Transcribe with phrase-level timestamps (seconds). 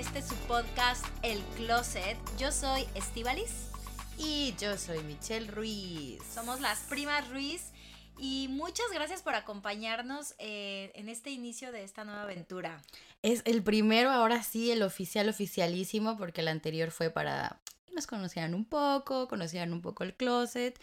[0.00, 2.16] Este su podcast El Closet.
[2.38, 3.68] Yo soy Estivalis,
[4.16, 6.22] Y yo soy Michelle Ruiz.
[6.34, 7.70] somos las primas Ruiz
[8.18, 12.80] y muchas gracias por acompañarnos eh, en este inicio de esta nueva aventura.
[13.20, 18.06] Es el primero, ahora sí, el oficial oficialísimo, porque el anterior fue para que nos
[18.06, 20.80] conocieran un poco, conocieran un poco el closet.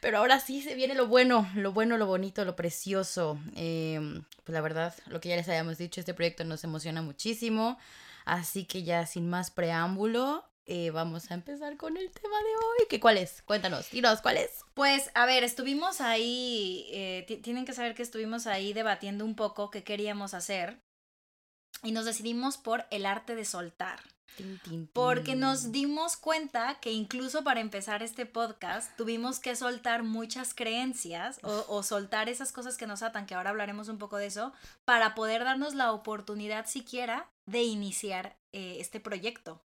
[0.00, 3.36] Pero ahora sí se viene lo bueno, lo bueno, lo bonito, lo precioso.
[3.56, 3.98] Eh,
[4.44, 7.78] pues la verdad, lo que ya les habíamos dicho, este proyecto nos emociona muchísimo.
[8.24, 12.86] Así que ya sin más preámbulo, eh, vamos a empezar con el tema de hoy.
[12.88, 13.42] ¿Qué cuál es?
[13.42, 14.62] Cuéntanos, dinos, ¿cuál es?
[14.72, 19.36] Pues, a ver, estuvimos ahí, eh, ti- tienen que saber que estuvimos ahí debatiendo un
[19.36, 20.80] poco qué queríamos hacer
[21.82, 24.00] y nos decidimos por el arte de soltar.
[24.92, 31.38] Porque nos dimos cuenta que incluso para empezar este podcast tuvimos que soltar muchas creencias
[31.42, 34.52] o, o soltar esas cosas que nos atan, que ahora hablaremos un poco de eso,
[34.84, 39.60] para poder darnos la oportunidad siquiera de iniciar eh, este proyecto.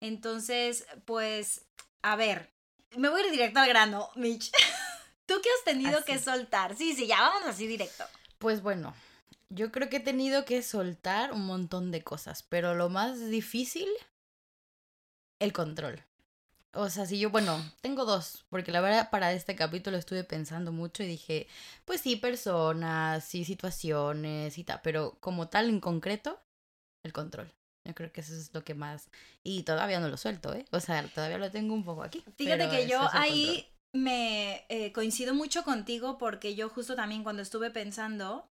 [0.00, 1.64] Entonces, pues,
[2.02, 2.50] a ver,
[2.96, 4.50] me voy a ir directo al grano, Mitch.
[5.26, 6.76] ¿Tú qué has tenido que soltar?
[6.76, 8.04] Sí, sí, ya vamos así directo.
[8.38, 8.94] Pues bueno,
[9.48, 13.88] yo creo que he tenido que soltar un montón de cosas, pero lo más difícil,
[15.38, 16.02] el control.
[16.72, 20.72] O sea, si yo, bueno, tengo dos, porque la verdad para este capítulo estuve pensando
[20.72, 21.48] mucho y dije,
[21.86, 26.38] pues sí, personas, sí, situaciones y tal, pero como tal en concreto,
[27.02, 27.50] el control.
[27.84, 29.08] Yo creo que eso es lo que más...
[29.42, 30.66] Y todavía no lo suelto, ¿eh?
[30.72, 32.22] O sea, todavía lo tengo un poco aquí.
[32.36, 37.70] Fíjate que yo ahí me eh, coincido mucho contigo porque yo justo también cuando estuve
[37.70, 38.50] pensando,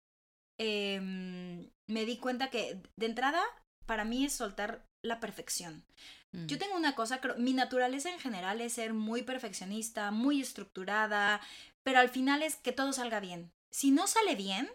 [0.60, 3.42] em, me di cuenta que de entrada
[3.86, 5.86] para mí es soltar la perfección.
[6.34, 6.48] control.
[6.48, 6.60] Yo Mm.
[6.60, 11.40] tengo una cosa, creo, mi naturaleza en general es ser muy perfeccionista, muy estructurada,
[11.84, 13.52] pero al final es que todo salga bien.
[13.72, 14.70] Si no sale bien,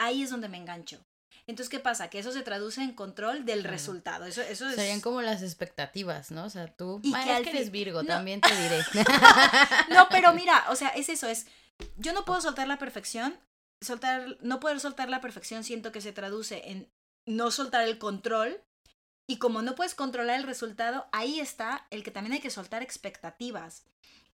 [0.00, 1.04] ahí es donde me engancho.
[1.48, 2.08] Entonces, ¿qué pasa?
[2.08, 3.72] Que eso se traduce en control del Claro.
[3.72, 4.24] resultado.
[4.26, 4.76] Eso, eso es...
[4.76, 6.44] Serían como las expectativas, ¿no?
[6.44, 7.00] O sea, tú...
[7.02, 8.08] Y que es al que eres Virgo, No.
[8.08, 8.80] también te diré.
[9.90, 11.46] No, pero mira, o sea, es eso, es...
[11.96, 13.36] Yo no puedo soltar la perfección.
[13.82, 16.90] Soltar, no poder soltar la perfección siento que se traduce en
[17.26, 18.62] no soltar el control.
[19.26, 22.82] Y como no puedes controlar el resultado, ahí está el que también hay que soltar
[22.82, 23.84] expectativas.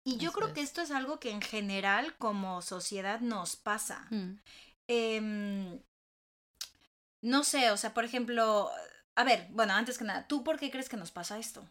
[0.03, 0.69] Y yo Eso creo que es.
[0.69, 4.07] esto es algo que en general como sociedad nos pasa.
[4.09, 4.39] Mm.
[4.87, 5.81] Em,
[7.21, 8.71] no sé, o sea, por ejemplo,
[9.15, 11.67] a ver, bueno, antes que nada, ¿tú por qué crees que nos pasa esto?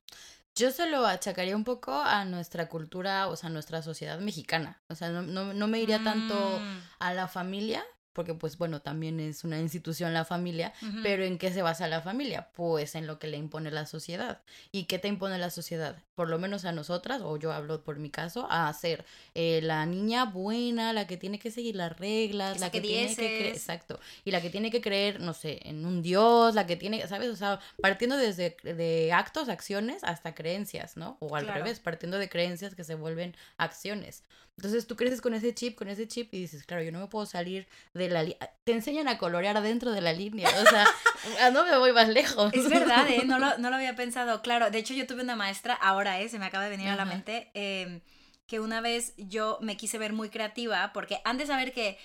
[0.56, 4.80] Yo se lo achacaría un poco a nuestra cultura, o sea, a nuestra sociedad mexicana.
[4.88, 7.84] O sea, no, no, no me iría tanto Mm, a la familia,
[8.16, 11.00] porque pues bueno, también es una institución la familia, ujú.
[11.02, 12.48] pero ¿en qué se basa la familia?
[12.54, 14.40] Pues en lo que le impone la sociedad.
[14.72, 15.98] ¿Y qué te impone la sociedad?
[16.14, 19.04] Por lo menos a nosotras, o yo hablo por mi caso, a ser
[19.34, 22.88] eh, la niña buena, la que tiene que seguir las reglas, Que la saque que
[22.88, 26.54] tiene que creer, exacto, y la que tiene que creer, no sé, en un dios,
[26.54, 27.28] la que tiene, ¿sabes?
[27.28, 31.18] O sea, partiendo desde de actos, acciones, hasta creencias, ¿no?
[31.20, 31.60] O al Claro.
[31.62, 34.24] revés, partiendo de creencias que se vuelven acciones.
[34.56, 37.08] Entonces tú creces con ese chip, con ese chip y dices, claro, yo no me
[37.08, 38.24] puedo salir de la.
[38.64, 40.86] Te enseñan a colorear adentro de la línea, o sea,
[41.42, 42.52] ah, no me voy más lejos.
[42.54, 43.22] Es verdad, ¿eh?
[43.24, 44.42] No lo, no lo había pensado.
[44.42, 46.28] Claro, de hecho yo tuve una maestra, ahora, ¿eh?
[46.28, 48.00] Se me acaba de venir a la mente, eh,
[48.46, 51.98] que una vez yo me quise ver muy creativa, porque han de saber que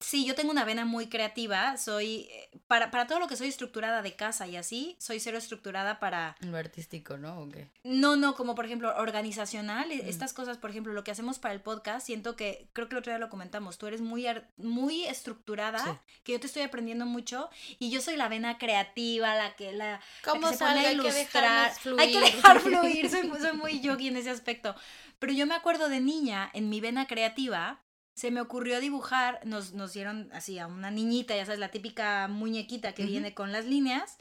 [0.00, 3.48] sí, yo tengo una vena muy creativa, soy, eh, para, para todo lo que soy
[3.48, 7.40] estructurada de casa y así, soy cero estructurada para, Lo artístico, ¿no?
[7.40, 7.70] ¿O qué?
[7.84, 10.08] no, no, como por ejemplo organizacional, e- Mm.
[10.08, 12.98] estas cosas, por ejemplo, lo que hacemos para el podcast, siento que, creo que el
[12.98, 15.90] otro día lo comentamos, tú eres muy, muy estructurada, Sí.
[16.22, 17.48] que yo te estoy aprendiendo mucho,
[17.78, 20.88] y yo soy la vena creativa, la que, la, la ¿Cómo que se pone a
[20.90, 21.72] Hay que ilustrar.
[21.98, 24.74] Hay que dejar fluir, soy, soy muy yogi en ese aspecto.
[25.18, 27.80] Pero yo me acuerdo de niña, en mi vena creativa,
[28.14, 32.28] se me ocurrió dibujar, nos, nos dieron así a una niñita, ya sabes, la típica
[32.28, 34.18] muñequita que viene con las líneas,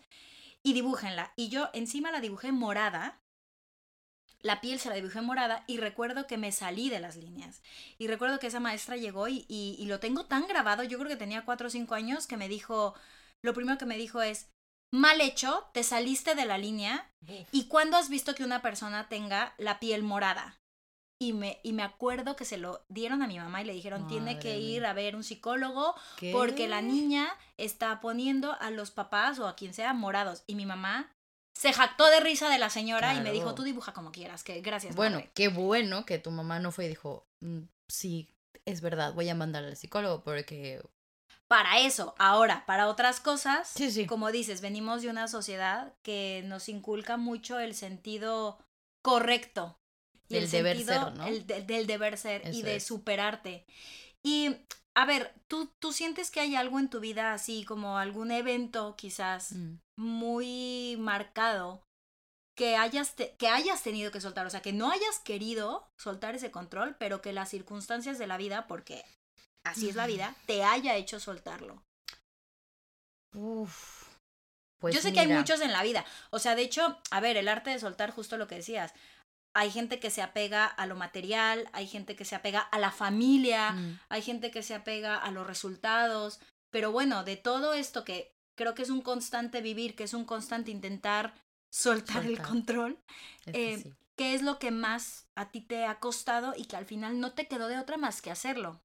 [0.63, 1.34] y dibújenla.
[1.36, 3.22] Y yo encima la dibujé morada,
[4.42, 7.62] la piel se la dibujé morada, y recuerdo que me salí de las líneas.
[7.98, 11.10] Y recuerdo que esa maestra llegó y, y, y lo tengo tan grabado, yo creo
[11.10, 12.95] que tenía cuatro o cinco años, que me dijo,
[13.44, 14.50] lo primero que me dijo es,
[14.92, 17.12] mal hecho, te saliste de la línea,
[17.51, 20.60] ¿y cuándo has visto que una persona tenga la piel morada?
[21.19, 24.07] Y me, y me acuerdo que se lo dieron a mi mamá y le dijeron,
[24.07, 26.31] tiene que ir a ver un psicólogo ¿Qué?
[26.33, 30.44] porque la niña está poniendo a los papás o a quien sea morados.
[30.48, 31.10] Y mi mamá
[31.56, 34.60] se jactó de risa de la señora y me dijo, tú dibuja como quieras, que
[34.62, 34.95] gracias.
[34.95, 35.31] Bueno, madre".
[35.33, 38.27] qué bueno que tu mamá no fue y dijo, "Mm, sí,
[38.66, 40.81] es verdad, voy a mandar al psicólogo porque...
[41.48, 44.07] Para eso, ahora, para otras cosas, Sí, sí.
[44.07, 48.57] como dices, venimos de una sociedad que nos inculca mucho el sentido
[49.04, 49.77] correcto.
[50.33, 51.27] Y Del el deber sentido ser, ¿no?
[51.27, 52.85] el de- del deber ser y de es.
[52.85, 53.65] superarte.
[54.25, 54.56] Y,
[54.95, 58.95] a ver, ¿tú, ¿tú sientes que hay algo en tu vida así, como algún evento
[58.95, 59.75] quizás Mm.
[59.97, 61.83] muy marcado
[62.56, 64.45] que hayas, te- que hayas tenido que soltar?
[64.45, 68.38] O sea, que no hayas querido soltar ese control, pero que las circunstancias de la
[68.38, 69.03] vida, porque
[69.65, 71.81] así es la vida, te haya hecho soltarlo.
[73.35, 74.03] Uf.
[74.80, 76.06] Pues Yo sé que hay muchos en la vida.
[76.30, 78.94] O sea, de hecho, a ver, el arte de soltar, justo lo que decías.
[79.53, 82.91] Hay gente que se apega a lo material, hay gente que se apega a la
[82.91, 86.39] familia, mm, hay gente que se apega a los resultados.
[86.71, 90.25] Pero bueno, de todo esto que creo que es un constante vivir, que es un
[90.25, 91.33] constante intentar
[91.71, 93.00] soltar, el control,
[93.47, 93.94] eh, sí.
[94.15, 97.33] ¿qué es lo que más a ti te ha costado y que al final no
[97.33, 98.81] te quedó de otra más que hacerlo?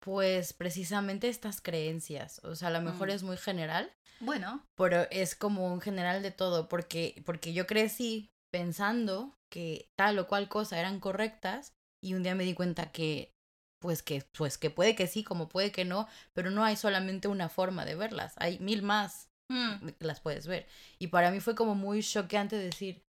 [0.00, 3.10] Pues precisamente estas creencias, o sea, a lo mejor Mm.
[3.12, 3.90] es muy general,
[4.20, 10.16] Bueno, pero es como un general de todo, porque, porque yo crecí pensando que tal
[10.20, 13.34] o cual cosa eran correctas y un día me di cuenta que
[13.80, 17.26] pues que pues que puede que sí, como puede que no, pero no hay solamente
[17.26, 20.68] una forma de verlas, hay mil más mm, que las puedes ver.
[21.00, 23.02] Y para mí fue como muy choqueante decir,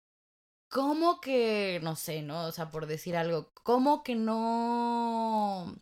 [0.70, 2.44] ¿cómo que, no sé, no?
[2.46, 5.74] O sea, por decir algo, ¿cómo que no,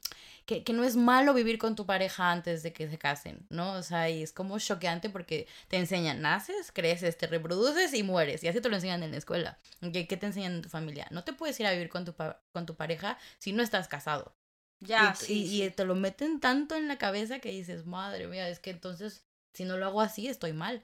[0.50, 3.74] que, que no es malo vivir con tu pareja antes de que se casen, ¿no?
[3.74, 8.42] O sea, y es como choqueante porque te enseñan, naces, creces, te reproduces y mueres.
[8.42, 9.60] Y así te lo enseñan en la escuela.
[9.92, 11.06] ¿Qué, qué te enseñan en tu familia?
[11.12, 12.14] No te puedes ir a vivir con tu,
[12.52, 14.34] con tu pareja si no estás casado.
[14.80, 15.64] ya, y, sí, y- sí.
[15.66, 19.24] y te lo meten tanto en la cabeza que dices, madre mía, es que entonces,
[19.54, 20.82] si no lo hago así, estoy mal.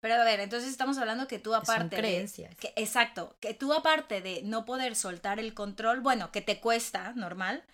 [0.00, 2.54] Pero a ver, entonces estamos hablando que tú Son aparte de, creencias.
[2.60, 7.12] que, exacto, que tú aparte de no poder soltar el control, bueno, que te cuesta,
[7.14, 7.64] normal,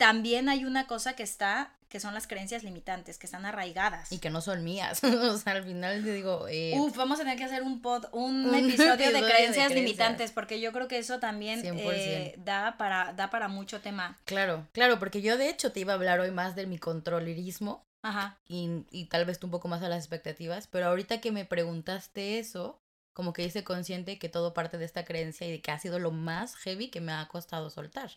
[0.00, 4.10] también hay una cosa que está, que son las creencias limitantes, que están arraigadas.
[4.10, 5.04] Y que no son mías.
[5.04, 8.06] o sea, al final te digo, eh, Uf, vamos a tener que hacer un pod,
[8.12, 9.72] un, Un episodio, episodio de de creencias creencias.
[9.72, 11.92] limitantes, porque yo creo que eso también 100%.
[11.92, 14.18] eh, da, para, da para mucho tema.
[14.24, 17.84] claro, claro, porque yo de hecho te iba a hablar hoy más de mi controlerismo
[18.00, 18.38] Ajá.
[18.48, 21.44] y, y tal vez tú un poco más a las expectativas, pero ahorita que me
[21.44, 22.80] preguntaste eso,
[23.12, 25.98] como que hice consciente que todo parte de esta creencia y de que ha sido
[25.98, 28.12] lo más heavy que me ha costado soltar.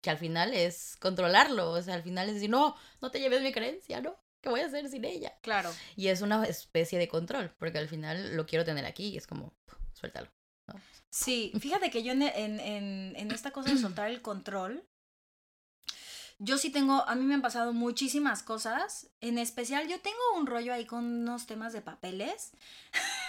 [0.00, 3.42] Que al final es controlarlo, o sea, al final es decir, no, no te lleves
[3.42, 4.16] mi creencia, ¿no?
[4.40, 5.36] ¿Qué voy a hacer sin ella?
[5.42, 5.70] Claro.
[5.96, 9.26] Y es una especie de control, porque al final lo quiero tener aquí y es
[9.26, 9.52] como,
[9.92, 10.30] suéltalo.
[10.66, 10.80] ¿no?
[11.10, 14.86] Sí, fíjate que yo en, en, en, en esta cosa de soltar el control,
[16.38, 20.46] yo sí tengo, a mí me han pasado muchísimas cosas, en especial yo tengo un
[20.46, 22.52] rollo ahí con unos temas de papeles.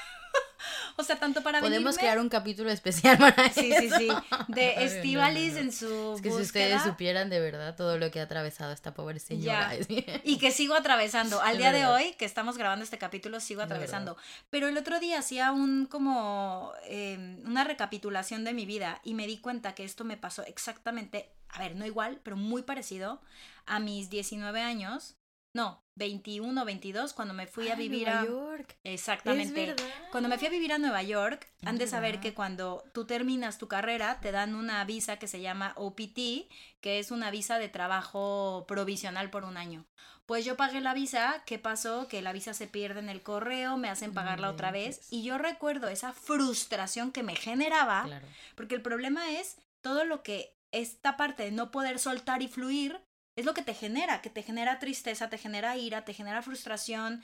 [1.01, 3.98] o sea, tanto para Podemos venirme- crear un capítulo especial para Sí, sí, eso.
[3.98, 4.07] sí,
[4.48, 5.59] de no, Estivalis no, no.
[5.65, 8.94] en su Es que si ustedes supieran de verdad todo lo que ha atravesado esta
[8.94, 9.71] pobre señora.
[10.24, 11.42] Y que sigo atravesando.
[11.42, 14.15] Al día de hoy, que estamos grabando este capítulo, sigo atravesando.
[14.50, 19.27] Pero el otro día hacía un como eh, una recapitulación de mi vida y me
[19.27, 23.21] di cuenta que esto me pasó exactamente, a ver, no igual, pero muy parecido
[23.65, 25.15] a mis 19 años.
[25.53, 28.25] No, 21 o 22, cuando me fui a Ay, vivir Nueva a...
[28.25, 28.75] York.
[28.84, 29.62] Exactamente.
[29.63, 29.86] Es verdad.
[30.12, 32.24] Cuando me fui a vivir a Nueva York, Es han de saber verdad.
[32.24, 36.50] que cuando tú terminas tu carrera, te dan una visa que se llama OPT,
[36.81, 39.86] que es una visa de trabajo provisional por un año.
[40.25, 42.08] Pues yo pagué la visa, ¿qué pasó?
[42.08, 45.08] Que la visa se pierde en el correo, me hacen pagarla otra vez.
[45.12, 48.27] Y yo recuerdo esa frustración que me generaba, Claro.
[48.55, 53.01] porque el problema es todo lo que esta parte de no poder soltar y fluir
[53.36, 57.24] es lo que te genera, que te genera tristeza, te genera ira, te genera frustración.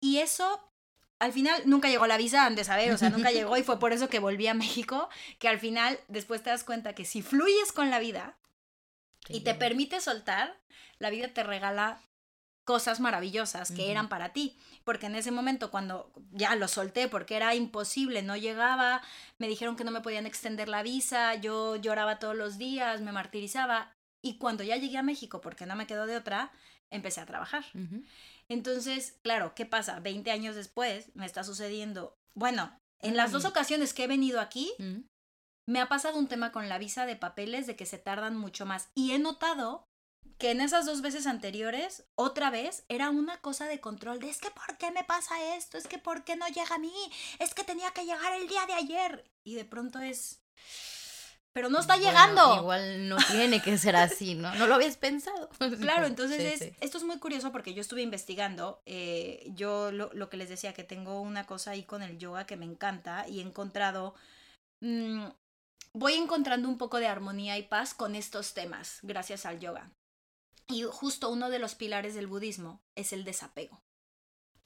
[0.00, 0.72] Y eso,
[1.18, 3.78] al final, nunca llegó la visa, han de saber, o sea, nunca llegó y fue
[3.78, 7.22] por eso que volví a México, que al final después te das cuenta que si
[7.22, 8.36] fluyes con la vida
[9.28, 10.60] y te permite soltar,
[10.98, 12.00] la vida te regala
[12.64, 14.58] cosas maravillosas que eran para ti.
[14.84, 19.02] Porque en ese momento, cuando ya lo solté, porque era imposible, no llegaba,
[19.38, 23.12] me dijeron que no me podían extender la visa, yo lloraba todos los días, me
[23.12, 23.93] martirizaba.
[24.24, 26.50] Y cuando ya llegué a México, porque no me quedó de otra,
[26.90, 27.64] empecé a trabajar.
[28.48, 30.00] Entonces, claro, ¿qué pasa?
[30.00, 32.16] 20 años después me está sucediendo.
[32.34, 35.00] Bueno, en las dos ocasiones que he venido aquí, Mm.
[35.66, 38.64] me ha pasado un tema con la visa de papeles de que se tardan mucho
[38.66, 38.88] más.
[38.94, 39.86] Y he notado
[40.38, 44.38] que en esas dos veces anteriores, otra vez, era una cosa de control de es
[44.38, 45.76] que ¿por qué me pasa esto?
[45.78, 46.92] Es que ¿por qué no llega a mí?
[47.38, 49.30] Es que tenía que llegar el día de ayer.
[49.44, 50.40] Y de pronto es...
[51.54, 52.56] pero no está Bueno, llegando.
[52.56, 54.54] igual no tiene que ser así, ¿no?
[54.56, 55.48] No lo habías pensado.
[55.80, 56.76] Claro, entonces Sí, es, sí.
[56.80, 60.74] esto es muy curioso porque yo estuve investigando, eh, yo lo, lo que les decía,
[60.74, 64.14] que tengo una cosa ahí con el yoga que me encanta y he encontrado,
[64.80, 65.26] mm,
[65.94, 69.90] voy encontrando un poco de armonía y paz con estos temas gracias al yoga.
[70.66, 73.80] Y justo uno de los pilares del budismo es el desapego.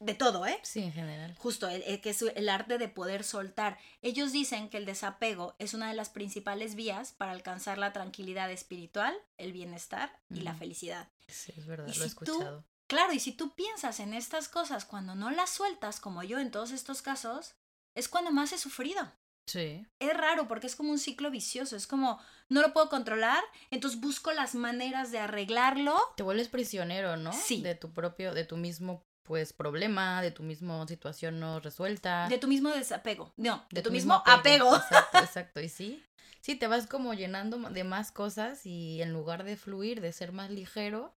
[0.00, 0.59] De todo, ¿eh?
[0.62, 1.35] Sí, en general.
[1.38, 3.78] Justo, el- el que es el arte de poder soltar.
[4.00, 8.50] Ellos dicen que el desapego es una de las principales vías para alcanzar la tranquilidad
[8.52, 11.09] espiritual, el bienestar y la felicidad.
[11.26, 12.64] Sí, es verdad, Y lo he tú- escuchado.
[12.87, 16.50] Claro, y si tú piensas en estas cosas cuando no las sueltas, como yo en
[16.50, 17.55] todos estos casos,
[17.95, 19.12] es cuando más he sufrido.
[19.47, 19.87] Sí.
[19.99, 23.99] Es raro porque es como un ciclo vicioso, es como no lo puedo controlar, entonces
[24.00, 25.99] busco las maneras de arreglarlo.
[26.17, 27.33] Te vuelves prisionero, ¿no?
[27.33, 27.62] Sí.
[27.62, 32.26] De tu propio, de tu mismo, pues, problema, de tu mismo situación no resuelta.
[32.28, 34.75] De tu mismo desapego, no, de, de tu, mismo apego.
[34.75, 35.61] Exacto, exacto.
[35.61, 36.04] Y sí,
[36.40, 40.32] sí, te vas como llenando de más cosas y en lugar de fluir, de ser
[40.32, 41.14] más ligero,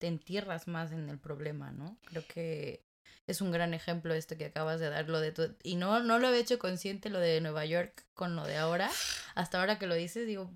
[0.00, 1.96] te entierras más en el problema, ¿no?
[2.06, 2.82] Creo que
[3.28, 5.54] es un gran ejemplo esto que acabas de dar, lo de tu...
[5.62, 8.90] Y no, no lo había hecho consciente lo de Nueva York con lo de ahora.
[9.36, 10.50] Hasta ahora que lo dices, digo,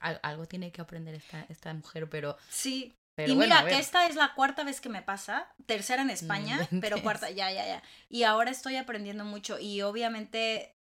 [0.00, 2.38] "Al- algo tiene que aprender esta, esta mujer, pero...
[2.48, 2.94] Sí.
[3.18, 6.10] Pero y bueno, mira, que esta es la cuarta vez que me pasa, tercera en
[6.10, 7.02] España, pero inventes.
[7.02, 7.82] cuarta, ya, ya, ya.
[8.08, 10.76] Y ahora estoy aprendiendo mucho y obviamente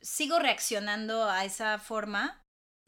[0.00, 2.40] sigo reaccionando a esa forma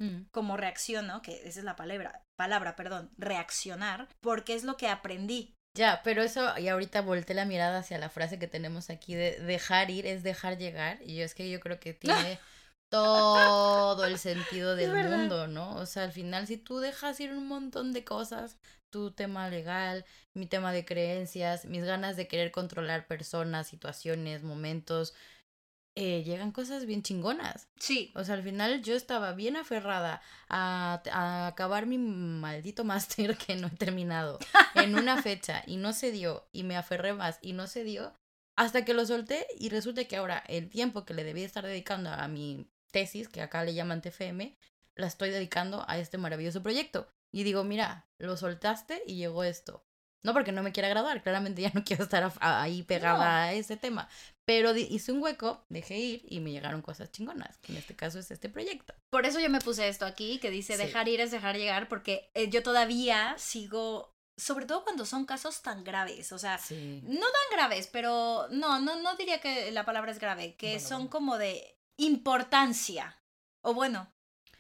[0.03, 4.89] Mm, como reacciono, que esa es la palabra, palabra, perdón, reaccionar, porque es lo que
[4.89, 5.55] aprendí.
[5.75, 9.39] Ya, pero eso, y ahorita volteé la mirada hacia la frase que tenemos aquí de
[9.39, 10.99] dejar ir es dejar llegar.
[11.03, 12.41] Y yo es que yo creo que tiene
[12.93, 15.77] todo el sentido del mundo, ¿no?
[15.77, 18.59] O sea, al final, si tú dejas ir un montón de cosas,
[18.91, 25.15] tu tema legal, mi tema de creencias, mis ganas de querer controlar personas, situaciones, momentos,
[25.95, 27.69] eh, llegan cosas bien chingonas.
[27.79, 30.21] Sí, O sea, al final yo estaba bien aferrada
[30.51, 34.39] a, a acabar mi maldito máster que no he terminado
[34.75, 38.13] en una fecha y no se dio y me aferré más y no se dio
[38.57, 42.11] hasta que lo solté y resulta que ahora el tiempo que le debía estar dedicando
[42.11, 44.57] a mi tesis, que acá le llaman TFM,
[44.95, 47.09] la estoy dedicando a este maravilloso proyecto.
[47.33, 49.85] Y digo, mira, lo soltaste y llegó esto.
[50.25, 53.25] No porque no me quiera graduar, claramente ya no quiero estar ahí pegada No.
[53.25, 54.09] a ese tema.
[54.45, 57.59] Pero hice un hueco, dejé ir y me llegaron cosas chingonas.
[57.59, 58.95] Que en este caso es este proyecto.
[59.11, 60.83] por eso yo me puse esto aquí, que dice Sí.
[60.85, 65.61] dejar ir es dejar llegar, porque eh, yo todavía sigo, sobre todo cuando son casos
[65.63, 67.01] tan graves, o sea, Sí.
[67.05, 70.89] no tan graves, pero no, no, no diría que la palabra es grave, que Bueno,
[70.89, 71.11] son bueno.
[71.11, 73.19] como de importancia.
[73.63, 74.13] O bueno,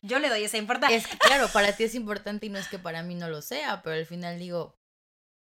[0.02, 0.96] yo le doy esa importancia.
[0.96, 3.42] Es que, claro, para ti es importante y no es que para mí no lo
[3.42, 4.76] sea, pero al final digo,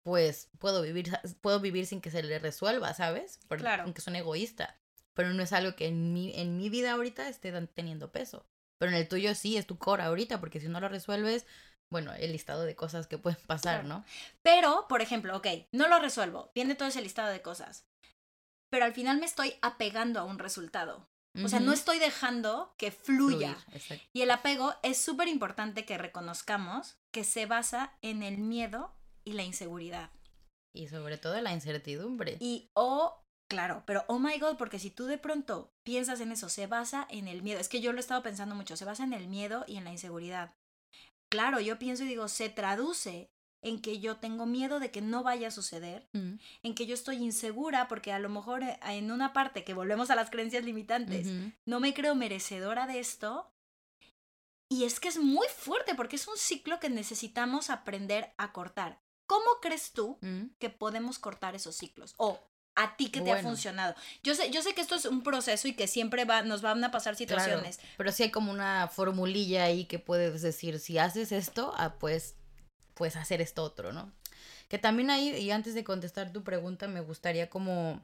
[0.03, 3.39] pues puedo vivir, puedo vivir sin que se le resuelva, ¿sabes?
[3.47, 3.83] Porque, Claro.
[3.83, 4.79] Aunque son egoísta.
[5.13, 8.45] Pero no es algo que en mi, en mi vida ahorita esté teniendo peso.
[8.79, 11.47] Pero en el tuyo sí, es tu core ahorita, porque si no lo resuelves,
[11.89, 13.87] bueno, el listado de cosas que pueden pasar, Claro.
[13.87, 14.05] ¿no?
[14.43, 17.87] Pero, por ejemplo, ok, no lo resuelvo, viene todo ese listado de cosas,
[18.69, 21.09] pero al final me estoy apegando a un resultado.
[21.43, 23.55] O sea, no estoy dejando que fluya.
[23.55, 24.01] Fluir.
[24.13, 28.91] Y el apego es súper importante que reconozcamos que se basa en el miedo
[29.23, 30.09] y la inseguridad.
[30.73, 32.37] Y sobre todo la incertidumbre.
[32.39, 36.49] Y, oh, claro, pero oh my god, porque si tú de pronto piensas en eso,
[36.49, 37.59] se basa en el miedo.
[37.59, 39.83] Es que yo lo he estado pensando mucho, se basa en el miedo y en
[39.83, 40.55] la inseguridad.
[41.29, 43.31] Claro, yo pienso y digo, se traduce
[43.67, 46.93] en que yo tengo miedo de que no vaya a suceder, Mm, en que yo
[46.93, 50.63] estoy insegura porque a lo mejor eh, en una parte que volvemos a las creencias
[50.63, 51.27] limitantes,
[51.65, 53.51] no me creo merecedora de esto.
[54.69, 58.99] Y es que es muy fuerte porque es un ciclo que necesitamos aprender a cortar.
[59.25, 60.47] ¿Cómo crees tú Mm.
[60.59, 62.13] que podemos cortar esos ciclos?
[62.17, 62.39] O
[62.75, 63.95] a ti que te ha funcionado.
[64.23, 66.83] Yo sé, yo sé que esto es un proceso y que siempre va, nos van
[66.83, 67.79] a pasar Claro, situaciones.
[67.97, 72.35] pero sí hay como una formulilla ahí que puedes decir, si haces esto, ah, pues,
[72.97, 74.11] pues hacer esto otro, ¿no?
[74.69, 78.03] Que también ahí, y antes de contestar tu pregunta, me gustaría como,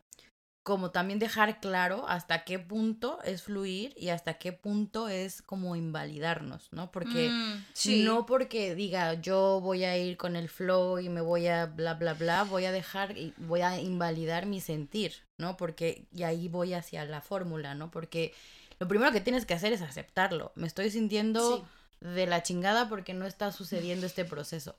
[0.63, 5.75] como también dejar claro hasta qué punto es fluir y hasta qué punto es como
[5.75, 6.89] invalidarnos, ¿no?
[6.91, 8.03] Porque Mm, sí.
[8.03, 11.95] no porque diga yo voy a ir con el flow y me voy a bla
[11.95, 15.57] bla bla, voy a dejar y voy a invalidar mi sentir, ¿no?
[15.57, 17.91] Porque y ahí voy hacia la fórmula, ¿no?
[17.91, 18.33] Porque
[18.79, 20.53] lo primero que tienes que hacer es aceptarlo.
[20.55, 22.07] Me estoy sintiendo Sí.
[22.07, 24.75] de la chingada porque no está sucediendo este proceso.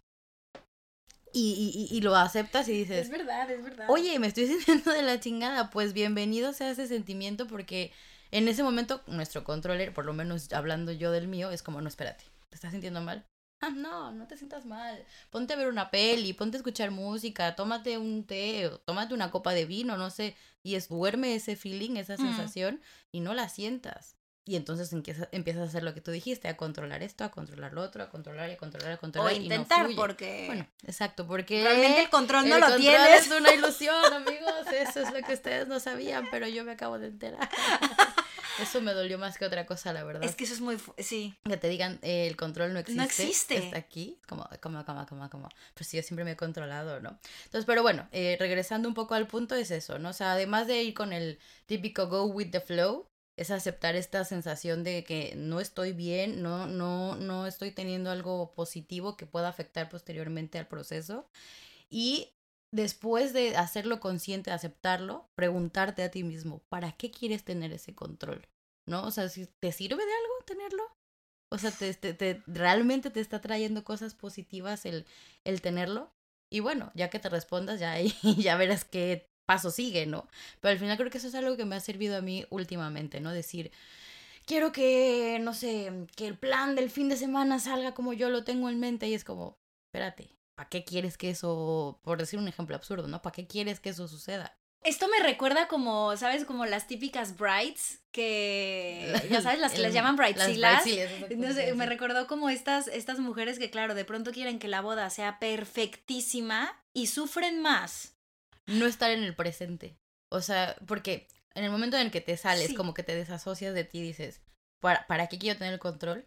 [1.36, 3.86] Y, y, y- lo aceptas y dices, Es verdad, es verdad.
[3.90, 7.92] oye, me estoy sintiendo de la chingada, pues bienvenido sea ese sentimiento porque
[8.30, 11.88] en ese momento nuestro controller, por lo menos hablando yo del mío, es como, no,
[11.88, 13.26] espérate, ¿te estás sintiendo mal?
[13.60, 15.04] Ah, no, no te sientas mal.
[15.30, 19.30] Ponte a ver una peli, ponte a escuchar música, tómate un té, o tómate una
[19.30, 22.18] copa de vino, no sé, y es duerme ese feeling, esa Mm.
[22.18, 24.16] sensación y no la sientas.
[24.46, 27.80] Y entonces empiezas, a hacer lo que tú dijiste, a controlar esto, a controlar lo
[27.80, 29.32] otro, a controlar y a controlar, a controlar.
[29.32, 30.44] O intentar, porque...
[30.46, 31.62] Bueno, exacto, porque...
[31.62, 33.26] Realmente el control no el lo control tienes.
[33.26, 34.66] es una ilusión, amigos.
[34.70, 37.48] Eso es lo que ustedes no sabían, pero yo me acabo de enterar.
[38.60, 40.22] Eso me dolió más que otra cosa, la verdad.
[40.22, 40.78] Es que eso es muy...
[40.98, 41.34] Sí.
[41.44, 43.02] Que te digan, eh, el control no existe.
[43.02, 43.56] existe.
[43.56, 44.20] Está aquí.
[44.28, 45.48] Como, como, como, como, como.
[45.74, 47.18] Pues sí, yo siempre me he controlado, ¿no?
[47.46, 50.10] Entonces, pero bueno, eh, regresando un poco al punto, es eso, ¿no?
[50.10, 54.24] O sea, además de ir con el típico go with the flow, es aceptar esta
[54.24, 59.48] sensación de que no estoy bien, no, no, no estoy teniendo algo positivo que pueda
[59.48, 61.28] afectar posteriormente al proceso.
[61.90, 62.30] Y
[62.72, 68.46] después de hacerlo consciente, aceptarlo, preguntarte a ti mismo, ¿para qué quieres tener ese control?
[68.86, 69.04] ¿No?
[69.06, 70.82] O sea, te sirve de algo tenerlo.
[71.50, 75.06] O sea, te, te, te- realmente te está trayendo cosas positivas el,
[75.44, 76.12] el tenerlo.
[76.50, 77.96] Y bueno, ya que te respondas, ya
[78.38, 80.28] ya verás qué paso sigue, ¿no?
[80.60, 83.20] Pero al final creo que eso es algo que me ha servido a mí últimamente,
[83.20, 83.32] ¿no?
[83.32, 83.70] Decir,
[84.46, 88.44] quiero que, no sé, que el plan del fin de semana salga como yo lo
[88.44, 89.58] tengo en mente y es como,
[89.88, 93.22] espérate, ¿para qué quieres que eso, por decir un ejemplo absurdo, ¿no?
[93.22, 94.56] ¿Para qué quieres que eso suceda?
[94.82, 96.44] Esto me recuerda como, ¿sabes?
[96.44, 101.74] Como las típicas brides que, ya sabes, las que llaman las bridezillas, exacto, No sé,
[101.74, 105.38] me recordó como estas, estas mujeres que, claro, de pronto quieren que la boda sea
[105.38, 108.13] perfectísima y sufren más.
[108.66, 109.96] No estar en el presente.
[110.32, 112.74] O sea, porque en el momento en el que te sales, Sí.
[112.74, 114.42] como que te desasocias de ti, dices,
[114.80, 116.26] ¿para, ¿para qué quiero tener el control?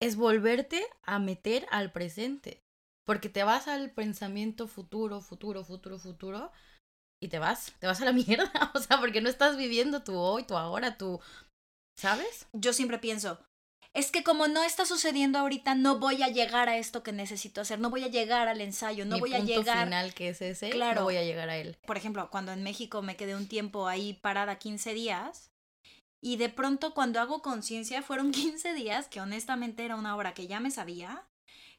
[0.00, 2.62] Es volverte a meter al presente.
[3.04, 6.52] Porque te vas al pensamiento futuro, futuro, futuro, futuro,
[7.22, 8.72] y te vas, te vas a la mierda.
[8.74, 11.20] O sea, porque no estás viviendo tu hoy, tu ahora, tu...
[11.98, 12.46] ¿Sabes?
[12.52, 13.38] Yo siempre pienso,
[13.96, 17.60] es que como no está sucediendo ahorita, no voy a llegar a esto que necesito
[17.62, 19.84] hacer, no voy a llegar al ensayo, no Mi voy a llegar.
[19.86, 21.00] final que es ese, Claro.
[21.00, 21.76] no voy a llegar a él.
[21.86, 25.50] Por ejemplo, cuando en México me quedé un tiempo ahí parada 15 días,
[26.20, 30.46] y de pronto cuando hago conciencia fueron 15 días, que honestamente era una hora que
[30.46, 31.24] ya me sabía,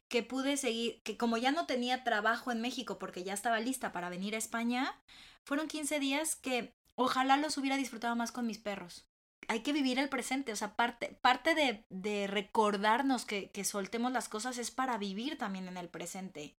[0.08, 3.92] que pude seguir, que como ya no tenía trabajo en México porque ya estaba lista
[3.92, 4.98] para venir a España,
[5.44, 9.04] fueron 15 días que ojalá los hubiera disfrutado más con mis perros.
[9.48, 14.12] Hay que vivir el presente, o sea, parte, parte de, de recordarnos que, que soltemos
[14.12, 16.56] las cosas es para vivir también en el presente.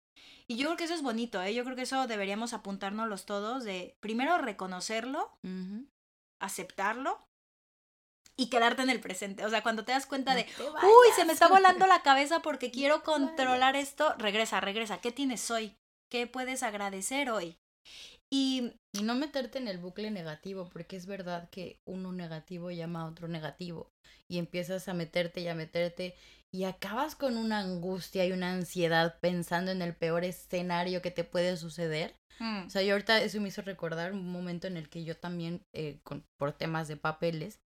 [0.48, 1.54] Y yo creo que eso es bonito, ¿eh?
[1.54, 5.32] Yo creo que eso deberíamos apuntárnoslos todos de primero reconocerlo,
[6.40, 7.24] aceptarlo
[8.36, 9.46] y quedarte en el presente.
[9.46, 12.42] O sea, cuando te das cuenta de, No uy, se me está volando la cabeza
[12.42, 15.00] porque quiero No controlar esto, regresa, regresa.
[15.02, 15.76] ¿Qué tienes hoy?
[16.10, 17.60] ¿Qué puedes agradecer hoy?
[18.32, 23.02] Y Y no meterte en el bucle negativo, porque es verdad que uno negativo llama
[23.02, 23.92] a otro negativo.
[24.28, 26.16] Y empiezas a meterte y a meterte
[26.52, 31.24] y acabas con una angustia y una ansiedad pensando en el peor escenario que te
[31.24, 32.16] puede suceder.
[32.40, 35.16] mm, O sea, yo ahorita eso me hizo recordar un momento en el que yo
[35.18, 37.60] también, eh, con, por temas de papeles,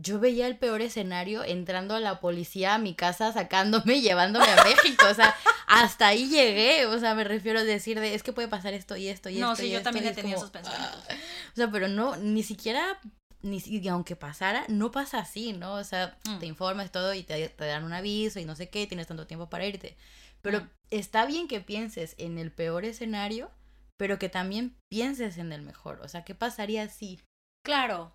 [0.00, 4.46] yo veía el peor escenario entrando a la policía a mi casa, sacándome y llevándome
[4.46, 5.04] a México.
[5.10, 5.34] O sea,
[5.66, 6.86] hasta ahí llegué.
[6.86, 9.36] O sea, me refiero a decir de, es que puede pasar esto y esto y
[9.38, 9.62] no, esto.
[9.62, 11.02] sí, y yo esto", también he tenido esos pensamientos.
[11.08, 11.14] "Ah".
[11.52, 12.98] O sea, pero no, ni siquiera,
[13.42, 15.74] ni y aunque pasara, no pasa así, ¿no?
[15.74, 16.38] O sea, Mm.
[16.38, 19.26] te informas todo y te, te dan un aviso y no sé qué, tienes tanto
[19.26, 19.96] tiempo para irte.
[20.40, 20.68] Pero Mm.
[20.90, 23.50] está bien que pienses en el peor escenario,
[23.98, 26.00] pero que también pienses en el mejor.
[26.02, 27.20] O sea, ¿qué pasaría si
[27.64, 28.14] Claro,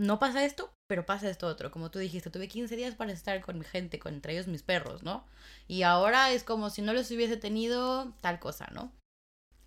[0.00, 1.70] no pasa esto, pero pasa esto otro?
[1.70, 4.62] Como tú dijiste, tuve 15 días para estar con mi gente, con entre ellos mis
[4.62, 5.26] perros, ¿no?
[5.68, 8.90] Y ahora es como si no los hubiese tenido tal cosa, ¿no?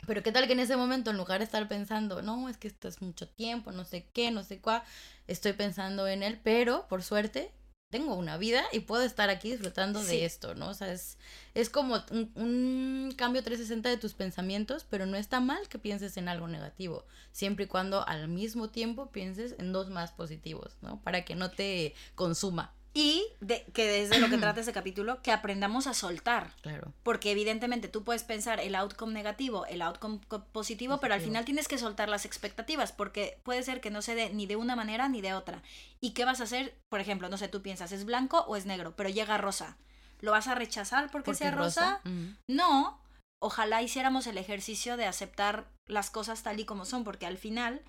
[0.07, 2.67] Pero qué tal que en ese momento, en lugar de estar pensando, no, es que
[2.67, 4.81] esto es mucho tiempo, no sé qué, no sé cuál,
[5.27, 7.51] estoy pensando en él, pero por suerte
[7.93, 10.07] tengo una vida y puedo estar aquí disfrutando Sí.
[10.07, 10.69] de esto, ¿no?
[10.69, 11.17] O sea, es,
[11.53, 16.17] es como un, un cambio 360 de tus pensamientos, pero no está mal que pienses
[16.17, 20.99] en algo negativo, siempre y cuando al mismo tiempo pienses en dos más positivos, ¿no?
[21.03, 25.31] Para que no te consuma, y de, que desde lo que trata ese capítulo, que
[25.31, 26.53] aprendamos a soltar.
[26.61, 26.93] claro.
[27.03, 31.43] Porque evidentemente tú puedes pensar el outcome negativo, el outcome co- positivo, pero al final
[31.45, 34.75] tienes que soltar las expectativas porque puede ser que no se dé ni de una
[34.75, 35.63] manera ni de otra.
[35.99, 36.75] ¿Y qué vas a hacer?
[36.89, 38.95] Por ejemplo, no sé, tú piensas, ¿es blanco o es negro?
[38.95, 39.77] Pero llega rosa.
[40.21, 41.99] ¿Lo vas a rechazar porque, Porque sea rosa?
[42.05, 42.35] Ujú.
[42.47, 43.01] No.
[43.39, 47.81] Ojalá hiciéramos el ejercicio de aceptar las cosas tal y como son, porque al final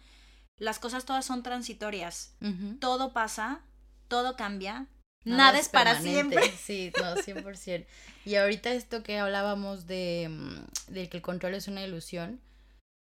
[0.58, 2.34] las cosas todas son transitorias.
[2.80, 3.60] Todo pasa,
[4.08, 4.86] todo cambia,
[5.24, 6.36] nada, es, para permanente.
[6.36, 6.56] siempre.
[6.64, 7.86] Sí, no, 100%.
[8.24, 12.40] Y ahorita esto que hablábamos de, mm, de que el control es una ilusión,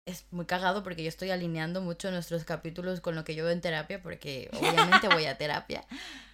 [0.05, 3.53] es muy cagado porque yo estoy alineando mucho nuestros capítulos con lo que yo veo
[3.53, 5.85] en terapia, porque obviamente voy a terapia.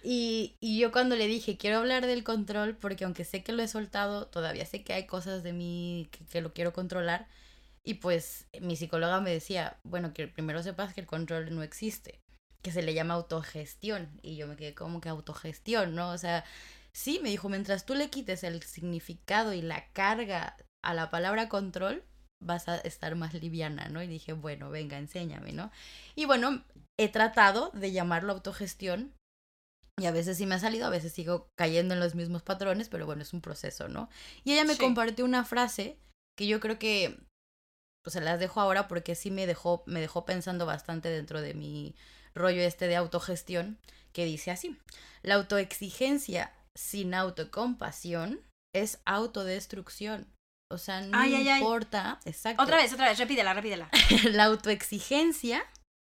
[0.02, 3.62] Y, y yo cuando le dije, quiero hablar del control, porque aunque sé que lo
[3.62, 7.28] he soltado, todavía sé que hay cosas de mí que, que lo quiero controlar.
[7.84, 12.19] Y pues mi psicóloga me decía, bueno, que primero sepas que el control no existe.
[12.62, 14.08] Que se le llama autogestión.
[14.22, 16.10] Y yo me quedé como que autogestión, ¿no?
[16.10, 16.44] O sea,
[16.92, 21.48] sí, me dijo, mientras tú le quites el significado y la carga a la palabra
[21.48, 22.04] control,
[22.42, 24.02] vas a estar más liviana, ¿no?
[24.02, 25.70] Y dije, bueno, venga, enséñame, ¿no?
[26.14, 26.64] Y bueno,
[26.98, 29.12] he tratado de llamarlo autogestión.
[29.98, 32.88] Y a veces sí me ha salido, a veces sigo cayendo en los mismos patrones,
[32.88, 34.08] pero bueno, es un proceso, ¿no?
[34.44, 35.98] Y ella me compartió una frase
[36.38, 37.18] que yo creo que
[38.02, 41.52] pues se las dejo ahora porque sí me dejó me dejó pensando bastante dentro de
[41.52, 41.94] mi
[42.34, 43.78] rollo este de autogestión,
[44.12, 44.76] que dice así:
[45.22, 48.40] La autoexigencia sin autocompasión
[48.74, 50.26] es autodestrucción.
[50.72, 52.20] O sea, no importa.
[52.24, 52.62] Exacto.
[52.62, 53.90] Otra vez, otra vez, repítela, repítela.
[54.30, 55.64] la autoexigencia,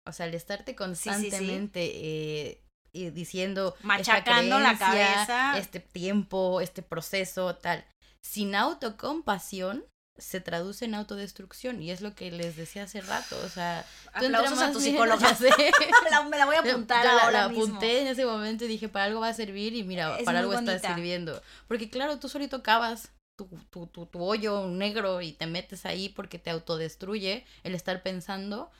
[0.07, 2.63] o sea, el estarte constantemente eh,
[3.11, 3.75] diciendo.
[3.83, 5.57] Machacando la cabeza.
[5.57, 7.85] Este tiempo, este proceso, tal.
[8.25, 9.85] Sin autocompasión,
[10.17, 14.59] se traduce en autodestrucción y es lo que les decía hace rato, o sea, aplausos
[14.59, 15.37] a tu psicóloga.
[16.29, 19.19] me la voy a apuntar ahora la, apunté en ese momento y dije, para algo
[19.19, 21.41] va a servir y mira, para algo está sirviendo.
[21.67, 26.09] Porque claro, tú solito cavas tu, tu, tu, tu, hoyo negro y te metes ahí
[26.09, 28.71] porque te autodestruye el estar pensando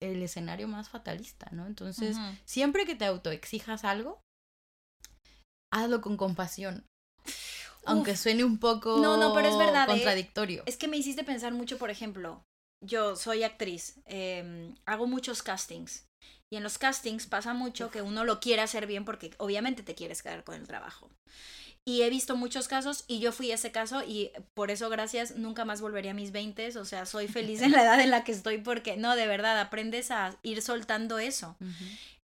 [0.00, 1.66] el escenario más fatalista, ¿no?
[1.66, 4.20] Entonces, siempre que te autoexijas algo,
[5.72, 6.84] hazlo con compasión.
[7.86, 9.92] Aunque suene un poco no, no, pero es verdad, ¿eh?
[9.92, 10.62] contradictorio.
[10.66, 12.44] Es que me hiciste pensar mucho, por ejemplo,
[12.84, 16.06] yo soy actriz, em, hago muchos castings.
[16.50, 19.94] Y en los castings pasa mucho que uno lo quiere hacer bien porque obviamente te
[19.94, 21.10] quieres quedar con el trabajo.
[21.86, 25.66] Y he visto muchos casos y yo fui ese caso y por eso gracias nunca
[25.66, 28.32] más volvería a mis 20, o sea, soy feliz en la edad en la que
[28.32, 31.56] estoy porque no, de verdad, aprendes a ir soltando eso.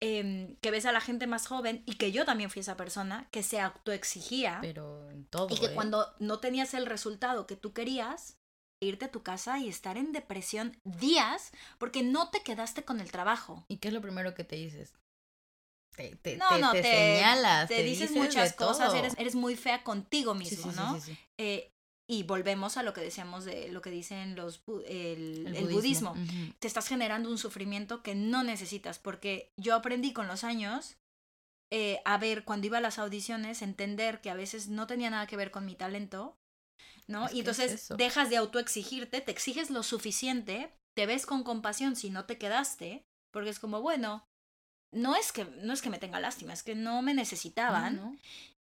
[0.04, 3.28] Em, que ves a la gente más joven y que yo también fui esa persona
[3.30, 4.58] que se autoexigía.
[4.60, 5.46] Pero en todo.
[5.48, 5.74] Y que ¿eh?
[5.76, 8.36] cuando no tenías el resultado que tú querías,
[8.80, 13.12] irte a tu casa y estar en depresión días porque no te quedaste con el
[13.12, 13.64] trabajo.
[13.68, 14.92] ¿Y qué es lo primero que te dices?
[15.94, 17.68] Te, te, no, no, te, señalas.
[17.68, 20.98] Te, dices, muchas cosas, eres, eres, muy fea contigo mismo, ¿no?
[21.38, 21.71] Eh,
[22.08, 26.14] y volvemos a lo que decíamos de lo que dicen los el, budismo.
[26.58, 30.96] Te estás generando un sufrimiento que no necesitas, porque yo aprendí con los años
[31.74, 35.26] eh, a ver, cuando iba a las audiciones, entender que a veces no tenía nada
[35.26, 36.36] que ver con mi talento,
[37.06, 37.28] ¿no?
[37.32, 42.26] y entonces dejas de autoexigirte, te exiges lo suficiente, te ves con compasión si no
[42.26, 44.28] te quedaste, porque es como, bueno,
[44.92, 47.96] no es que, no es que me tenga lástima, es que no me necesitaban.
[47.96, 48.16] ¿no?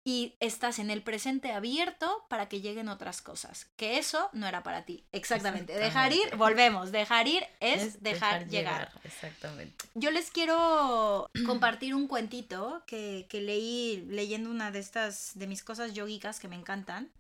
[0.08, 3.66] Y estás en el presente abierto para que lleguen otras cosas.
[3.76, 5.04] Que eso no era para ti.
[5.12, 5.74] Exactamente.
[5.74, 6.92] Dejar ir, volvemos.
[6.92, 8.92] Dejar ir es, dejar, llegar.
[9.04, 9.86] Exactamente.
[9.96, 15.64] Yo les quiero compartir un cuentito que, que leí leyendo una de estas, de mis
[15.64, 17.12] cosas yogicas que me encantan.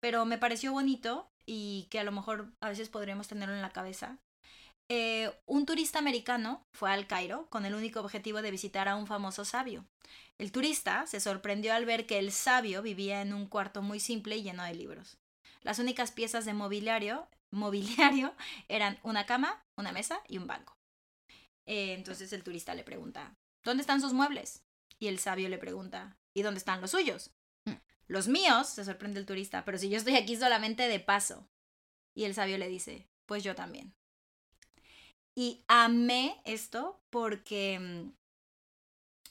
[0.00, 3.70] Pero me pareció bonito y que a lo mejor a veces podríamos tenerlo en la
[3.70, 4.18] cabeza.
[4.88, 9.06] Eh, un turista americano fue al Cairo con el único objetivo de visitar a un
[9.06, 9.84] famoso sabio.
[10.38, 14.36] El turista se sorprendió al ver que el sabio vivía en un cuarto muy simple
[14.36, 15.18] y lleno de libros.
[15.62, 18.34] Las únicas piezas de mobiliario, mobiliario
[18.68, 20.76] eran una cama, una mesa y un banco.
[21.66, 24.62] Eh, entonces el turista le pregunta, ¿dónde están sus muebles?
[25.00, 27.32] Y el sabio le pregunta, ¿y dónde están los suyos?
[27.64, 27.74] Mm.
[28.06, 31.48] Los míos, se sorprende el turista, pero si yo estoy aquí solamente de paso.
[32.14, 33.92] Y el sabio le dice, pues yo también.
[35.36, 38.12] Y amé esto porque mm,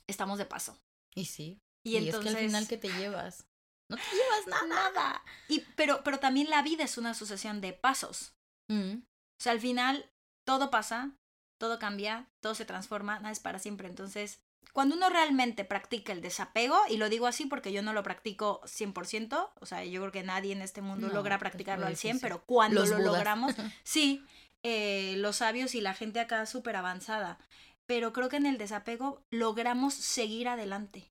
[0.07, 0.77] estamos de paso.
[1.15, 1.59] Y sí.
[1.83, 3.45] Y, entonces, es que al final que te llevas.
[3.89, 4.67] No te llevas nada.
[4.67, 5.23] Nada.
[5.47, 8.33] Y, pero, pero también la vida es una sucesión de pasos.
[8.69, 8.97] Mm.
[8.97, 10.09] O sea, al final
[10.45, 11.17] todo pasa,
[11.59, 13.87] todo cambia, todo se transforma, nada es para siempre.
[13.87, 14.41] Entonces,
[14.75, 18.59] cuando uno realmente practica el desapego, y lo digo así porque yo no lo practico
[18.65, 22.43] 100%, o sea, yo creo que nadie en este mundo logra practicarlo al 100, pero
[22.43, 24.21] cuando lo logramos, sí,
[24.63, 27.39] eh, los sabios y la gente acá súper avanzada.
[27.85, 31.09] Pero creo que en el desapego logramos seguir adelante.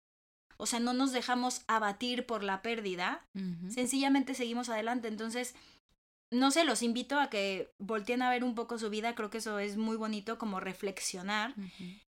[0.58, 3.26] O sea, no nos dejamos abatir por la pérdida,
[3.70, 5.08] sencillamente seguimos adelante.
[5.08, 5.54] Entonces,
[6.30, 9.38] no sé, los invito a que volteen a ver un poco su vida, creo que
[9.38, 11.54] eso es muy bonito como reflexionar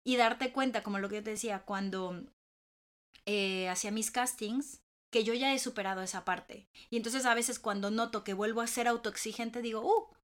[0.05, 2.25] y darte cuenta, como lo que yo te decía, cuando
[3.27, 6.69] eh, hacía mis castings, que yo ya he superado esa parte.
[6.91, 10.15] Y entonces a veces cuando noto que vuelvo a ser autoexigente, digo, uh,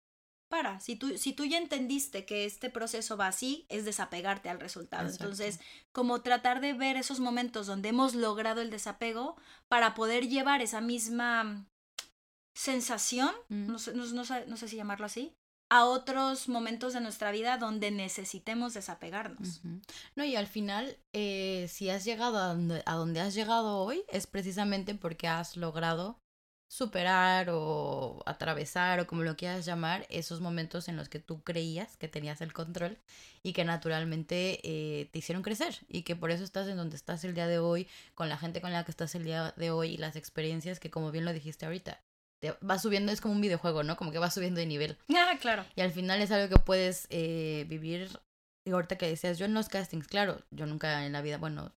[0.50, 0.80] para.
[0.80, 5.08] Si tú, si tú ya entendiste que este proceso va así, es desapegarte al resultado.
[5.08, 5.60] Entonces,
[5.92, 9.36] como tratar de ver esos momentos donde hemos logrado el desapego
[9.68, 11.66] para poder llevar esa misma
[12.54, 13.66] sensación, mm.
[13.68, 15.36] no, sé, no, sé, si llamarlo así,
[15.70, 19.60] a otros momentos de nuestra vida donde necesitemos desapegarnos.
[20.16, 24.96] No, y al final, eh, si has llegado a donde, has llegado hoy, es precisamente
[24.96, 26.18] porque has logrado
[26.68, 31.96] superar o atravesar o como lo quieras llamar, esos momentos en los que tú creías
[31.96, 32.98] que tenías el control
[33.42, 37.24] y que naturalmente eh, te hicieron crecer y que por eso estás en donde estás
[37.24, 39.90] el día de hoy, con la gente con la que estás el día de hoy
[39.90, 42.00] y las experiencias que como bien lo dijiste ahorita,
[42.40, 43.96] te va subiendo, es como un videojuego, ¿no?
[43.96, 44.96] Como que va subiendo de nivel.
[45.14, 45.64] Ah, claro.
[45.76, 48.08] Y al final es algo que puedes eh, vivir.
[48.64, 51.72] Y ahorita que decías, yo en los castings, claro, yo nunca en la vida, bueno,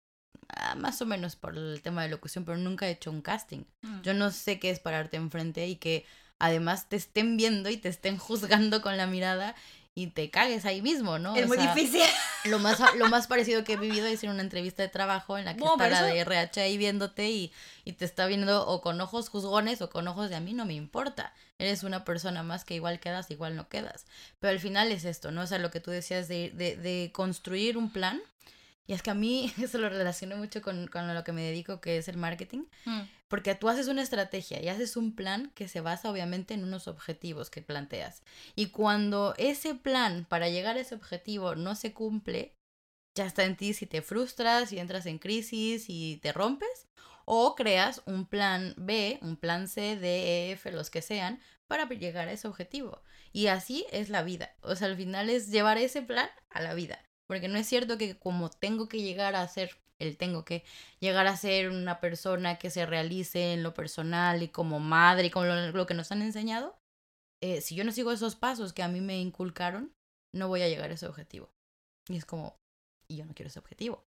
[0.49, 3.65] ah, más o menos por el tema de locución, pero nunca he hecho un casting.
[3.83, 4.01] Mm.
[4.03, 6.07] Yo no sé qué es pararte enfrente y que
[6.39, 9.55] además te estén viendo y te estén juzgando con la mirada
[9.95, 11.37] y te cagues ahí mismo, ¿no?
[11.37, 12.03] Es O muy sea, difícil.
[12.45, 15.45] Lo más, lo más parecido que he vivido es en una entrevista de trabajo en
[15.45, 17.53] la que Bueno, está la eso- de RH ahí viéndote y,
[17.85, 20.65] y te está viendo o con ojos juzgones o con ojos de a mí no
[20.65, 21.33] me importa.
[21.59, 24.07] Eres una persona más que igual quedas, igual no quedas.
[24.41, 25.43] Pero al final es esto, ¿no?
[25.43, 28.21] O sea, lo que tú decías de, de, de construir un plan.
[28.89, 31.81] Y es que a mí eso lo relaciono mucho con, con lo que me dedico,
[31.81, 32.65] que es el marketing.
[32.87, 33.01] Mm.
[33.33, 36.87] Porque tú haces una estrategia y haces un plan que se basa obviamente en unos
[36.87, 38.23] objetivos que planteas.
[38.57, 42.53] Y cuando ese plan para llegar a ese objetivo no se cumple,
[43.17, 46.89] ya está en ti si te frustras, si entras en crisis y te rompes,
[47.25, 51.89] o creas un plan B, un plan C, D, E, F, los que sean, para
[51.89, 53.03] llegar a ese objetivo.
[53.33, 54.55] Y así es la vida.
[54.61, 57.03] O sea, al final es llevar ese plan a la vida.
[57.27, 60.65] Porque no es cierto que como tengo que llegar a ser, el tengo que
[61.01, 65.31] llegar a ser una persona que se realice en lo personal y como madre y
[65.31, 66.77] como lo, lo que nos han enseñado,
[67.43, 69.93] eh, si yo no sigo esos pasos que a mí me inculcaron,
[70.33, 71.53] no voy a llegar a ese objetivo.
[72.09, 72.57] Y es como,
[73.09, 74.05] y yo no quiero ese objetivo.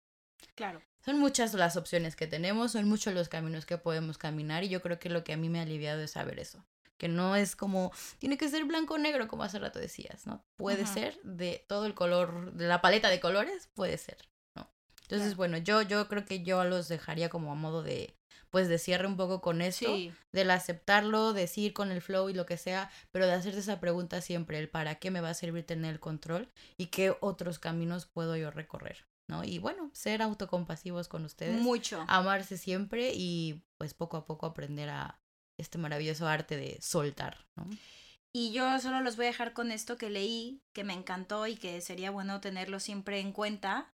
[0.56, 0.82] Claro.
[1.04, 4.82] Son muchas las opciones que tenemos, son muchos los caminos que podemos caminar y yo
[4.82, 6.66] creo que lo que a mí me ha aliviado es saber eso.
[6.98, 10.46] Que no es como, tiene que ser blanco o negro, como hace rato decías, ¿no?
[10.56, 10.94] Puede Ajá.
[10.94, 14.18] ser de todo el color, de la paleta de colores, puede ser.
[15.10, 18.16] Entonces, bueno, yo, yo creo que yo los dejaría como a modo de,
[18.50, 20.12] pues de cierre un poco con esto, Sí.
[20.32, 24.22] del aceptarlo, decir con el flow y lo que sea, pero de hacerte esa pregunta
[24.22, 28.06] siempre, el para qué me va a servir tener el control y qué otros caminos
[28.06, 29.44] puedo yo recorrer, ¿no?
[29.44, 32.04] Y bueno, ser autocompasivos con ustedes, Mucho.
[32.08, 35.22] amarse siempre y pues poco a poco aprender a
[35.58, 37.66] este maravilloso arte de soltar, ¿no?
[38.34, 41.56] Y yo solo los voy a dejar con esto que leí, que me encantó y
[41.56, 43.94] que sería bueno tenerlo siempre en cuenta,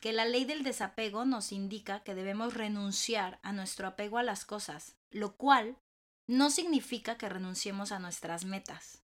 [0.00, 4.44] que la ley del desapego nos indica que debemos renunciar a nuestro apego a las
[4.44, 5.78] cosas, lo cual
[6.26, 9.02] no significa que renunciemos a nuestras metas.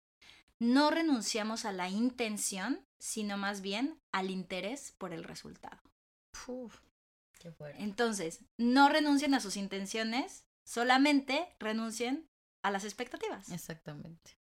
[0.59, 5.81] No renunciamos a la intención, sino más bien al interés por el resultado.
[6.47, 6.79] Uf,
[7.39, 7.53] qué.
[7.77, 12.29] Entonces, no renuncien a sus intenciones, solamente renuncien
[12.61, 13.51] a las expectativas.
[13.51, 14.37] Exactamente.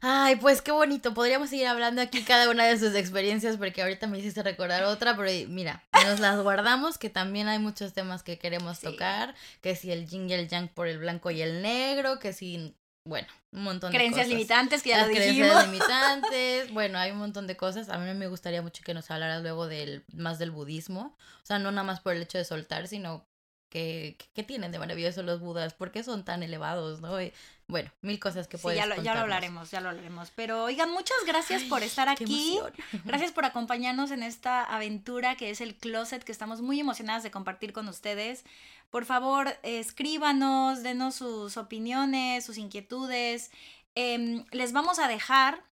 [0.00, 1.12] Ay, pues qué bonito.
[1.12, 5.16] Podríamos seguir hablando aquí cada una de sus experiencias porque ahorita me hiciste recordar otra,
[5.16, 8.86] pero mira, nos las guardamos que también hay muchos temas que queremos Sí.
[8.86, 12.32] tocar, que si el yin y el yang por el blanco y el negro, que
[12.32, 14.36] si, bueno, un montón de Creencias cosas.
[14.36, 17.88] limitantes, que ya Las lo creencias limitantes, bueno, hay un montón de cosas.
[17.88, 21.58] A mí me gustaría mucho que nos hablaras luego del más del budismo, o sea,
[21.58, 23.26] no nada más por el hecho de soltar, sino
[23.68, 27.20] que qué tienen de maravilloso los budas, por qué son tan elevados, ¿no?
[27.20, 27.32] Y,
[27.68, 30.30] bueno, mil cosas que Sí, puedes ya lo, ya lo hablaremos, ya lo hablaremos.
[30.34, 32.56] Pero oigan, muchas gracias por estar aquí.
[32.56, 32.72] emoción.
[33.04, 37.30] Gracias por acompañarnos en esta aventura que es el closet, que estamos muy emocionadas de
[37.30, 38.44] compartir con ustedes.
[38.88, 43.50] Por favor, escríbanos, denos sus opiniones, sus inquietudes.
[43.94, 45.62] Em, les vamos a dejar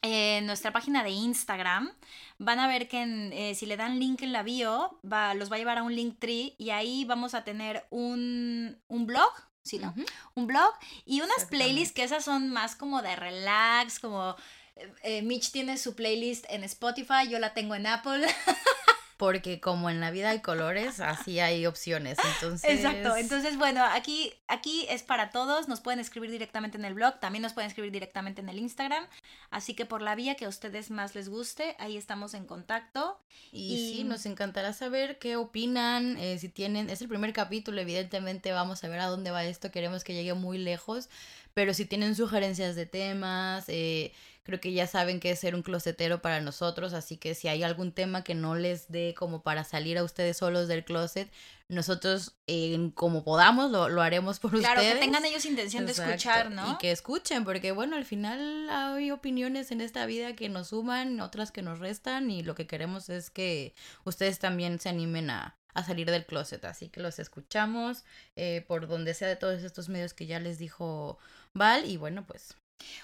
[0.00, 1.92] en nuestra página de Instagram.
[2.38, 5.50] Van a ver que en, eh, si le dan link en la bio, va, los
[5.50, 9.47] va a llevar a un link tree y ahí vamos a tener un, un blog.
[9.68, 9.94] Sí, ¿no?
[10.34, 10.72] Un blog
[11.04, 14.34] y unas playlists que esas son más como de relax, como
[14.76, 18.26] eh, eh, Mitch tiene su playlist en Spotify, yo la tengo en Apple.
[19.18, 22.16] Porque como en la vida hay colores, así hay opciones.
[22.36, 22.70] Entonces.
[22.70, 23.16] Exacto.
[23.16, 25.66] Entonces, bueno, aquí, aquí es para todos.
[25.68, 29.04] Nos pueden escribir directamente en el blog, también nos pueden escribir directamente en el Instagram.
[29.50, 33.18] Así que por la vía que a ustedes más les guste, ahí estamos en contacto.
[33.50, 37.80] Y, Y- sí, nos encantará saber qué opinan, eh, si tienen, es el primer capítulo,
[37.80, 41.08] evidentemente vamos a ver a dónde va esto, queremos que llegue muy lejos,
[41.54, 44.12] pero si tienen sugerencias de temas, eh,
[44.48, 47.62] creo que ya saben que es ser un closetero para nosotros, así que si hay
[47.62, 51.30] algún tema que no les dé como para salir a ustedes solos del closet,
[51.68, 54.94] nosotros eh, como podamos lo, lo haremos por Claro, ustedes.
[54.94, 56.72] que tengan ellos intención de escuchar, ¿no?
[56.72, 61.20] Y que escuchen, porque bueno, al final hay opiniones en esta vida que nos suman,
[61.20, 65.58] otras que nos restan, y lo que queremos es que ustedes también se animen a,
[65.74, 66.64] a salir del closet.
[66.64, 70.56] Así que los escuchamos eh, por donde sea de todos estos medios que ya les
[70.58, 71.18] dijo
[71.52, 72.56] Val, y bueno, pues,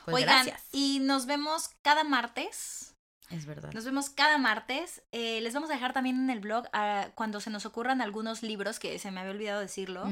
[0.05, 0.69] pues Oigan, gracias.
[0.73, 2.95] y nos vemos cada martes
[3.31, 3.73] Es verdad.
[3.73, 5.03] Nos vemos cada martes.
[5.13, 8.43] Eh, les vamos a dejar también en el blog ah, cuando se nos ocurran algunos
[8.43, 10.05] libros, que se me había olvidado decirlo,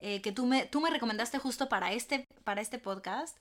[0.00, 3.36] eh, que tú me, tú me recomendaste justo para este, para este podcast.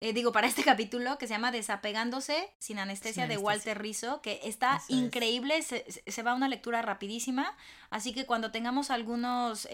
[0.00, 3.36] Eh, digo, para este capítulo que se llama Desapegándose sin anestesia Sin de.
[3.38, 7.56] Walter Rizzo, que está Eso increíble, se, se- se va una lectura rapidísima,
[7.90, 9.66] así que cuando tengamos algunas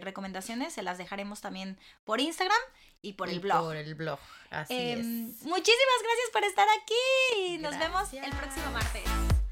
[0.00, 2.56] recomendaciones se las dejaremos también por Instagram
[3.02, 3.60] y por Y el blog.
[3.64, 4.18] Por el blog.
[4.50, 4.98] Así Em,
[5.30, 5.42] es.
[5.42, 7.58] Muchísimas gracias por estar aquí.
[7.58, 9.43] Nos vemos el próximo martes.